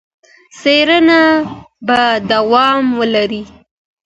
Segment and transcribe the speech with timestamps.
[0.59, 1.19] څېړنه
[1.87, 2.01] به
[2.31, 3.43] دوام ولري.